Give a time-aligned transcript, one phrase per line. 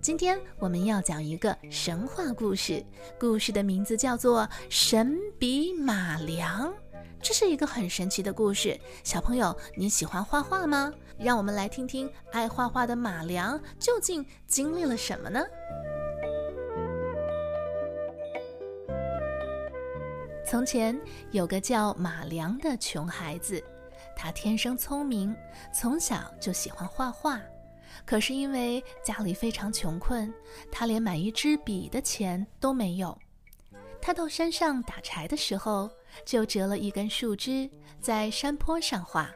[0.00, 2.84] 今天我们要讲一个神话故事，
[3.18, 6.68] 故事的名字叫做《神笔马良》。
[7.22, 8.78] 这是一个很神奇的故事。
[9.04, 10.92] 小朋友，你喜欢画画吗？
[11.18, 15.44] 让我们来听听爱画画的马良究竟经历了什么呢？
[20.46, 20.98] 从前
[21.30, 23.62] 有个叫马良的穷孩子，
[24.16, 25.36] 他天生聪明，
[25.74, 27.38] 从小就喜欢画画。
[28.04, 30.32] 可是因为家里非常穷困，
[30.70, 33.16] 他连买一支笔的钱都没有。
[34.02, 35.90] 他到山上打柴的时候，
[36.24, 37.70] 就折了一根树枝，
[38.00, 39.26] 在山坡上画；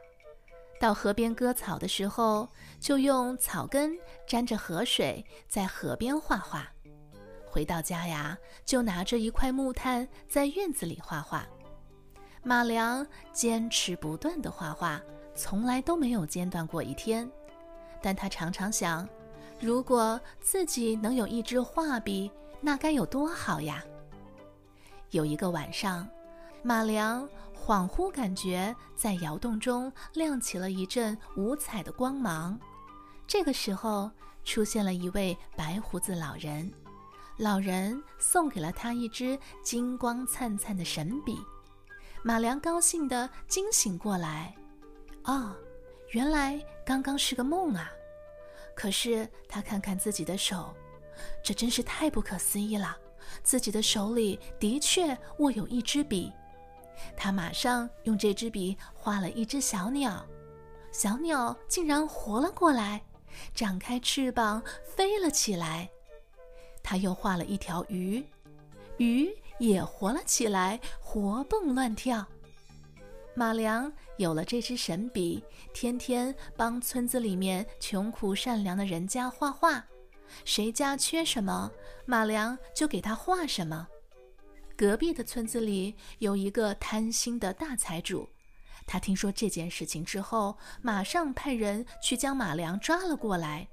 [0.80, 2.48] 到河边割草的时候，
[2.80, 3.96] 就用草根
[4.26, 6.70] 沾着河水在河边画画。
[7.44, 11.46] 回到家呀，就拿着一块木炭在院子里画画。
[12.42, 15.00] 马良坚持不断的画画，
[15.34, 17.30] 从来都没有间断过一天。
[18.04, 19.08] 但他常常想，
[19.58, 22.30] 如果自己能有一支画笔，
[22.60, 23.82] 那该有多好呀！
[25.08, 26.06] 有一个晚上，
[26.62, 32.60] 马良恍惚感觉在窑洞中亮起了一阵五彩的光芒。
[33.26, 34.10] 这个时候，
[34.44, 36.70] 出现了一位白胡子老人，
[37.38, 41.38] 老人送给了他一支金光灿灿的神笔。
[42.22, 44.54] 马良高兴地惊醒过来，
[45.22, 45.56] 哦。
[46.10, 47.90] 原来刚刚是个梦啊！
[48.74, 50.74] 可是他看看自己的手，
[51.42, 52.96] 这真是太不可思议了。
[53.42, 56.30] 自己的手里的确握有一支笔，
[57.16, 60.24] 他马上用这支笔画了一只小鸟，
[60.92, 63.02] 小鸟竟然活了过来，
[63.54, 65.88] 展开翅膀飞了起来。
[66.82, 68.22] 他又画了一条鱼，
[68.98, 72.26] 鱼也活了起来，活蹦乱跳。
[73.36, 75.42] 马良有了这支神笔，
[75.72, 79.84] 天天帮村子里面穷苦善良的人家画画，
[80.44, 81.72] 谁家缺什么，
[82.06, 83.88] 马良就给他画什么。
[84.76, 88.28] 隔壁的村子里有一个贪心的大财主，
[88.86, 93.68] 他听说这件事情之后，马上派人去将马良抓了过来，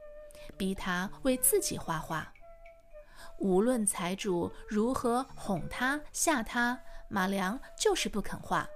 [0.58, 2.34] 逼他为自己画画。
[3.38, 6.80] 无论财主如何哄他吓他，
[7.10, 8.68] 马良就是不肯画。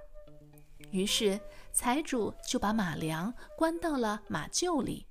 [0.90, 1.38] 于是，
[1.72, 5.06] 财主就把马良关到了马厩里，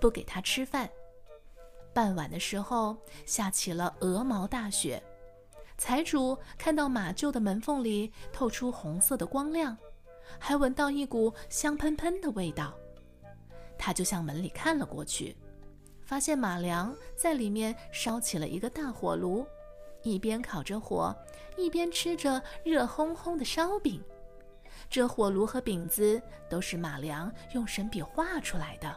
[0.00, 0.88] 不给他吃饭。
[1.94, 5.02] 傍晚的时候，下起了鹅毛大雪。
[5.78, 9.76] 财主看到马厩的门缝里透出红色的光亮，
[10.38, 12.74] 还闻到一股香喷喷的味道，
[13.78, 15.36] 他就向门里看了过去，
[16.04, 19.46] 发现马良在里面烧起了一个大火炉，
[20.02, 21.14] 一边烤着火，
[21.56, 24.02] 一边吃着热烘烘的烧饼。
[24.92, 26.20] 这火炉和饼子
[26.50, 28.94] 都是马良用神笔画出来的，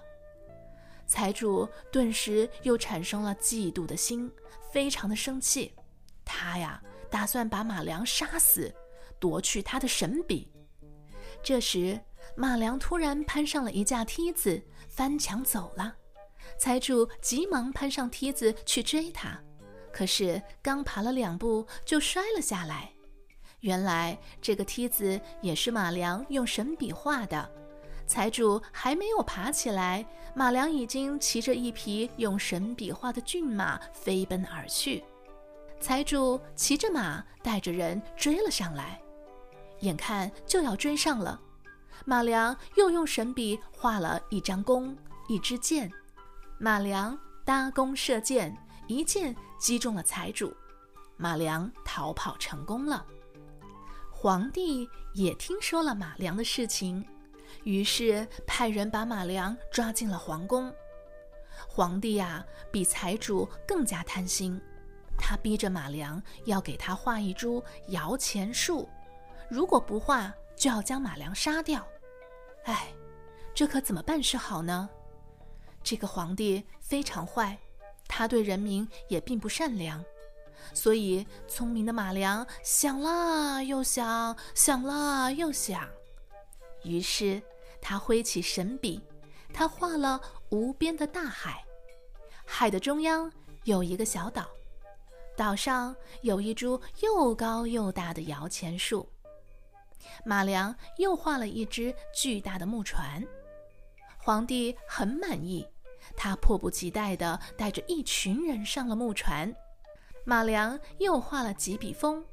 [1.08, 4.30] 财主顿时又产生了嫉妒的心，
[4.74, 5.74] 非常的生气。
[6.26, 8.70] 他呀，打算把马良杀死，
[9.22, 10.52] 夺去他的神笔。
[11.42, 11.98] 这时，
[12.36, 15.96] 马良突然攀上了一架梯子，翻墙走了。
[16.58, 19.42] 财主急忙攀上梯子去追他，
[19.94, 22.92] 可是刚爬了两步就摔了下来。
[23.62, 27.50] 原来这个梯子也是马良用神笔画的，
[28.06, 30.06] 财主还没有爬起来，
[30.36, 35.04] 马良已经骑着一匹用神笔画的骏马飞奔而去。
[35.80, 39.02] 财主骑着马，带着人追了上来，
[39.80, 41.40] 眼看就要追上了，
[42.06, 44.96] 马良又用神笔画了一张弓，
[45.28, 45.92] 一支箭，
[46.60, 48.56] 马良搭弓射箭，
[48.88, 50.56] 一箭击中了财主，
[51.18, 53.06] 马良逃跑成功了。
[54.18, 57.06] 皇帝也听说了马良的事情，
[57.66, 60.74] 于是派人把马良抓进了皇宫。
[61.68, 64.60] 皇帝呀，比财主更加贪心，
[65.18, 68.90] 他逼着马良要给他画一株摇钱树，
[69.50, 71.86] 如果不画，就要将马良杀掉。
[72.64, 72.88] 哎，
[73.54, 74.90] 这可怎么办是好呢？
[75.84, 77.56] 这个皇帝非常坏，
[78.08, 80.04] 他对人民也并不善良。
[80.74, 85.88] 所以，聪明的马良想了又想，想了又想，
[86.84, 87.42] 于是
[87.82, 89.02] 他挥起神笔，
[89.54, 90.20] 他画了
[90.50, 91.64] 无边的大海，
[92.46, 93.32] 海的中央
[93.64, 94.48] 有一个小岛，
[95.36, 99.10] 岛上有一株又高又大的摇钱树。
[100.24, 103.26] 马良又画了一只巨大的木船，
[104.18, 105.68] 皇帝很满意，
[106.16, 109.54] 他迫不及待地带着一群人上了木船。
[110.28, 112.26] 马良又画了几笔风，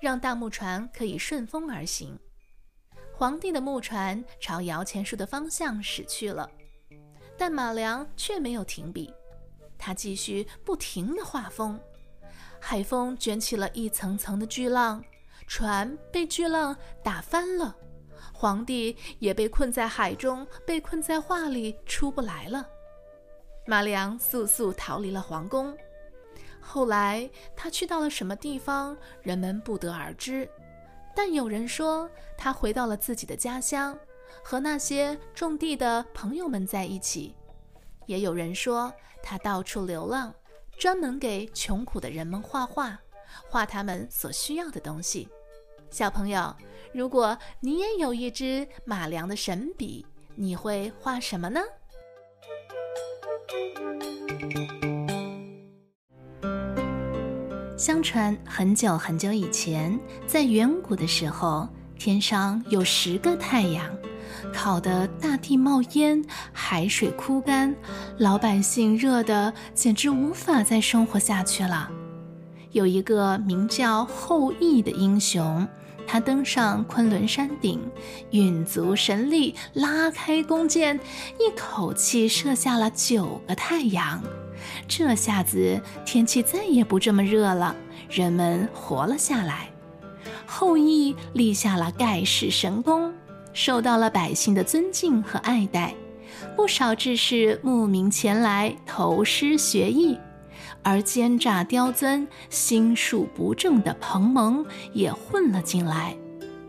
[0.00, 2.18] 让大木船可以顺风而行。
[3.14, 6.50] 皇帝的木船朝摇钱树的方向驶去了。
[7.38, 9.14] 但马良却没有停笔，
[9.78, 11.80] 他继续不停地画风。
[12.60, 15.02] 海风卷起了一层层的巨浪，
[15.46, 17.74] 船被巨浪打翻了，
[18.32, 22.68] 皇帝也被困在海中，被困在画里出不来了。
[23.66, 25.76] 马良速速逃离了皇宫。
[26.64, 30.48] 后来他去到了什么地方，人们不得而知。
[31.14, 33.98] 但有人说他回到了自己的家乡，
[34.42, 37.34] 和那些种地的朋友们在一起；
[38.06, 38.90] 也有人说
[39.22, 40.34] 他到处流浪，
[40.78, 42.98] 专门给穷苦的人们画画，
[43.50, 45.28] 画他们所需要的东西。
[45.90, 46.56] 小朋友，
[46.94, 51.60] 如果你也有一支马良的神笔，你会画什么呢？
[57.82, 61.68] 相传很久很久以前，在远古的时候，
[61.98, 63.84] 天上有十个太阳，
[64.54, 67.74] 烤得大地冒烟，海水枯干，
[68.18, 71.90] 老百姓热得简直无法再生活下去了。
[72.70, 75.66] 有一个名叫后羿的英雄，
[76.06, 77.80] 他登上昆仑山顶，
[78.30, 81.00] 运足神力，拉开弓箭，
[81.36, 84.22] 一口气射下了九个太阳。
[84.86, 87.74] 这下子天气再也不这么热了，
[88.10, 89.68] 人们活了下来。
[90.46, 93.12] 后羿立下了盖世神功，
[93.52, 95.94] 受到了百姓的尊敬和爱戴，
[96.56, 100.18] 不少志士慕名前来投师学艺，
[100.82, 106.14] 而奸诈刁钻、心术不正的彭蒙也混了进来。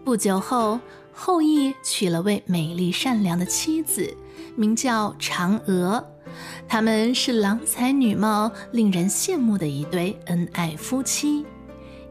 [0.06, 0.80] 不久后，
[1.12, 4.16] 后羿娶了位美丽善良的妻子，
[4.56, 6.13] 名叫嫦娥。
[6.68, 11.46] 他们是郎才女貌、令人羡慕的一对恩爱夫妻。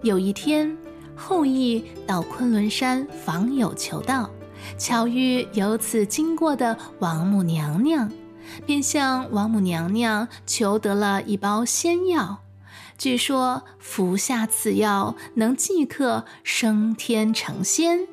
[0.03, 0.77] 有一天，
[1.15, 4.31] 后羿到昆仑山访友求道，
[4.79, 8.11] 巧遇由此经过的王母娘娘，
[8.67, 12.39] 便向王母娘娘求得了一包仙药。
[12.99, 18.07] 据说服下此药能即刻升天成仙。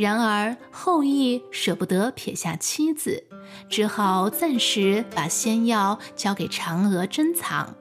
[0.00, 3.22] 然而后羿舍不得撇下妻子。
[3.68, 7.74] 只好暂时把仙药交给嫦娥珍藏。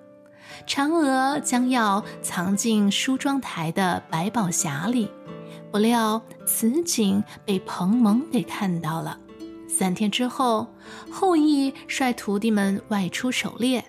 [0.68, 5.10] 嫦娥将药藏进梳妆台的百宝匣里，
[5.71, 9.18] 不料此景被彭蒙给看到了。
[9.69, 10.68] 三天之后，
[11.10, 13.86] 后羿率徒弟们外出狩猎，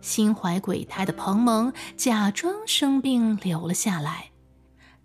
[0.00, 4.30] 心怀鬼胎的彭蒙假装生病留了下来。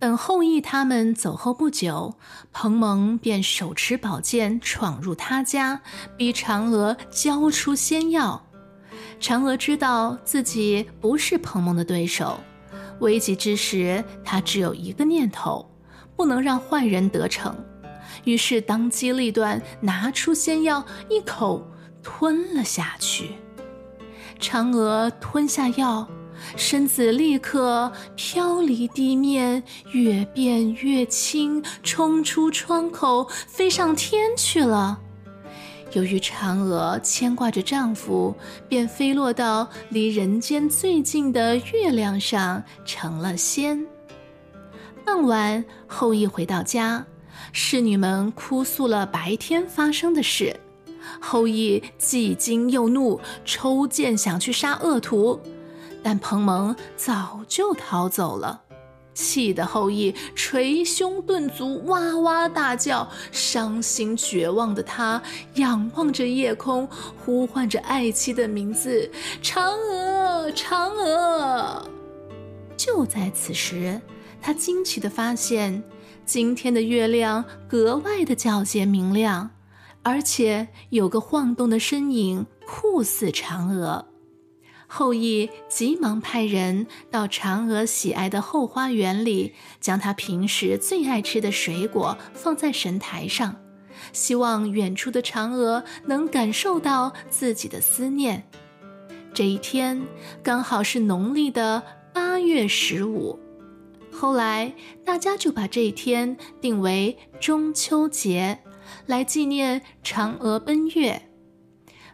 [0.02, 2.16] 等后羿他们走后不久，
[2.52, 5.80] 彭蒙便手持宝剑闯入他家，
[6.18, 8.44] 逼嫦娥交出仙药。
[9.20, 12.40] 嫦娥知道自己不是彭蒙的对手，
[13.00, 15.70] 危急之时，她只有一个念头：
[16.16, 17.56] 不能让坏人得逞。
[18.24, 21.64] 于是当机立断，拿出仙药，一口
[22.02, 23.36] 吞了下去。
[24.40, 26.08] 嫦娥吞下药。
[26.56, 35.00] 身子立刻飘离地面，越变越轻，冲出窗口，飞上天去了。
[35.94, 38.34] 由于嫦娥牵挂着丈夫，
[38.70, 43.86] 便飞落到离人间最近的月亮上，成了仙。
[45.04, 47.06] 傍晚，后羿回到家，
[47.52, 50.58] 侍女们哭诉了白天发生的事。
[51.20, 55.38] 后羿既惊又怒，抽剑想去杀恶徒。
[56.04, 58.62] 但彭蒙早就逃走了，
[59.14, 63.08] 气得后羿捶胸顿足，哇哇大叫。
[63.32, 65.22] 伤心绝望的他
[65.56, 66.88] 仰望着夜空，
[67.24, 69.12] 呼唤着爱妻的名字
[69.44, 71.88] ：“嫦娥，嫦娥！”
[72.76, 74.02] 就在此时，
[74.42, 75.84] 他惊奇地发现，
[76.26, 79.52] 今天的月亮格外的皎洁明亮，
[80.02, 84.08] 而且有个晃动的身影，酷似嫦娥。
[84.94, 93.56] 后羿急忙派人到嫦娥喜爱的后花园里，将她平时最爱吃的水果放在神台上，
[94.12, 98.46] 希望远处的嫦娥能感受到自己的思念。
[99.34, 100.06] 这一天
[100.44, 101.82] 刚好是农历的
[102.14, 103.40] 八月十五，
[104.12, 104.74] 后来
[105.06, 108.60] 大家就把这一天定为中秋节，
[109.06, 111.31] 来纪念嫦娥奔月。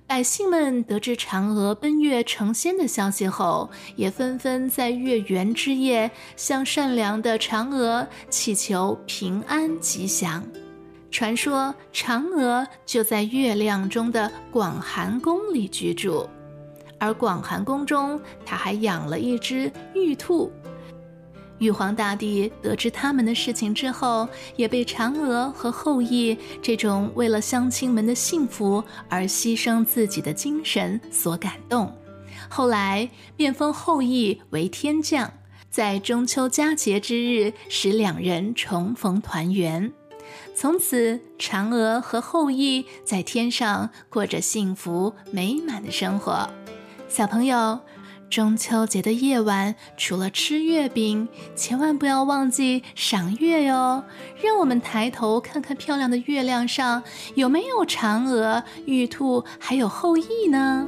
[0.07, 10.41] 百姓们得知嫦娥奔月成仙的消息后，也纷纷在月圆之夜向善良的嫦娥祈求平安吉祥。
[11.11, 16.25] 传说嫦娥就在月亮中的广寒宫里居住，
[16.97, 20.49] 而广寒宫中，她还养了一只玉兔。
[21.59, 31.91] 玉皇大帝得知他们的事情之后，也被嫦娥和后羿这种为了乡亲们的幸福而牺牲自己的精神所感动。
[32.47, 35.33] 后来便封后羿为天将，
[35.69, 39.91] 在中秋佳节之日使两人重逢团圆。
[40.53, 46.47] 从此，嫦娥和后羿在天上过着幸福美满的生活。
[47.09, 47.79] 小朋友。
[48.29, 54.03] 中秋节的夜晚，除了吃月饼，千万不要忘记赏月哟！
[54.43, 57.03] 让我们抬头看看漂亮的月亮上，
[57.35, 60.87] 有没有嫦娥、玉兔，还有后羿呢？